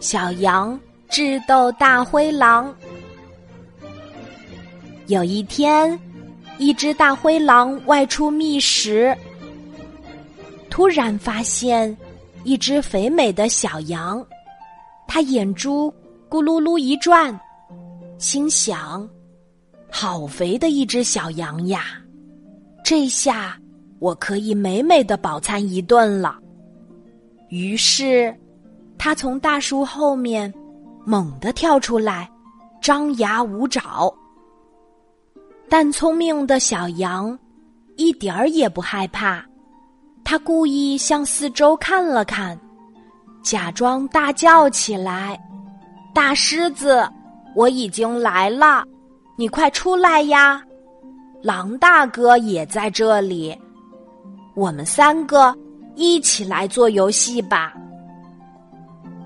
[0.00, 0.78] 小羊
[1.08, 2.74] 智斗大灰狼。
[5.06, 5.98] 有一天，
[6.58, 9.16] 一只大灰狼外出觅食，
[10.68, 11.96] 突然发现
[12.44, 14.24] 一只肥美的小羊，
[15.06, 15.92] 它眼珠
[16.28, 17.38] 咕噜噜一转，
[18.18, 19.08] 心想
[19.90, 22.00] ：“好肥的一只小羊呀！
[22.84, 23.58] 这下
[23.98, 26.38] 我可以美美的饱餐一顿了。”
[27.48, 28.34] 于是，
[29.06, 30.52] 他从大树后面
[31.04, 32.28] 猛地跳出来，
[32.82, 34.12] 张牙舞爪。
[35.68, 37.38] 但聪明的小羊
[37.94, 39.40] 一点儿也不害怕，
[40.24, 42.58] 他故意向四周看了看，
[43.44, 45.40] 假装大叫起来
[46.12, 47.08] ：“大狮子，
[47.54, 48.82] 我已经来了，
[49.38, 50.60] 你快出来呀！
[51.40, 53.56] 狼大哥也在这里，
[54.56, 55.56] 我们三个。”
[55.94, 57.72] 一起来做游戏吧！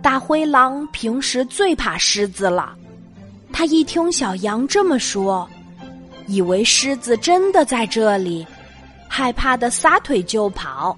[0.00, 2.74] 大灰狼平时最怕狮子了，
[3.52, 5.48] 他一听小羊这么说，
[6.26, 8.46] 以为狮子真的在这里，
[9.08, 10.96] 害怕的撒腿就跑。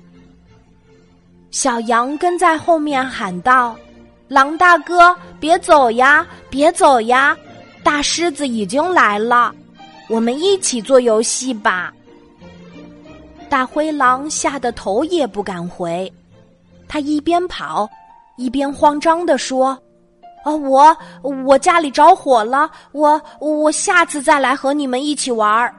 [1.50, 3.74] 小羊跟在后面喊道
[4.28, 7.36] ：“狼大哥，别走呀，别走呀！
[7.82, 9.52] 大狮子已经来了，
[10.08, 11.92] 我们一起做游戏吧。”
[13.48, 16.12] 大灰狼吓得头也不敢回，
[16.86, 17.90] 他一边跑，
[18.40, 19.78] 一边慌张地说
[20.44, 20.96] ：“啊，我
[21.44, 25.70] 我家里着火了，我我下次再来和你们一起玩。”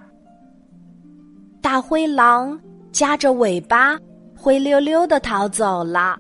[1.60, 2.60] 大灰狼
[2.92, 3.98] 夹着尾巴，
[4.38, 6.16] 灰溜溜的逃走了。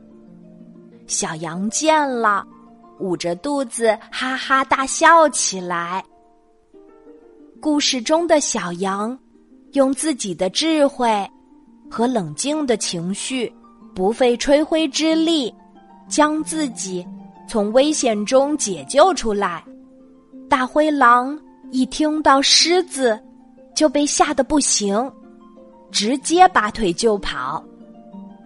[1.05, 2.43] 小羊见了，
[2.99, 6.03] 捂着肚子哈哈大笑起来。
[7.61, 9.15] 故事中的小羊，
[9.73, 11.07] 用自己的智慧。
[11.93, 13.53] 和冷静的情绪，
[13.93, 15.53] 不费吹灰之力，
[16.11, 17.07] 将自己
[17.47, 19.63] 从危险中解救出来。
[20.49, 21.39] 大灰狼
[21.71, 23.17] 一听到狮子，
[23.73, 25.09] 就被吓得不行，
[25.89, 27.63] 直接拔腿就跑。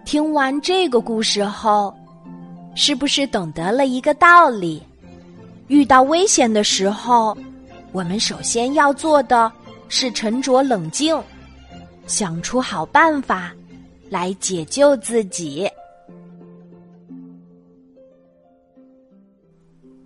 [0.06, 1.92] 听完这个故事后，
[2.76, 4.82] 是不是懂得了一个道理？
[5.68, 7.36] 遇到危险的时候，
[7.92, 9.52] 我们首先要做的
[9.90, 11.20] 是沉着冷静。
[12.06, 13.52] 想出好办法
[14.12, 15.68] 来解救自己。